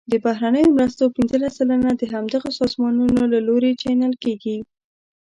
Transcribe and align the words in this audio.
د 0.11 0.13
بهرنیو 0.25 0.75
مرستو 0.77 1.13
پنځلس 1.17 1.51
سلنه 1.59 1.89
د 1.97 2.01
همدغه 2.13 2.49
سازمانونو 2.59 3.21
له 3.33 3.39
لوري 3.47 3.71
چینل 3.81 4.13
کیږي. 4.23 4.57